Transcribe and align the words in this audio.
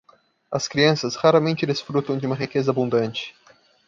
As 0.51 0.67
crianças 0.67 1.15
raramente 1.15 1.63
desfrutam 1.63 2.17
de 2.17 2.25
uma 2.25 2.35
riqueza 2.35 2.71
abundante. 2.71 3.35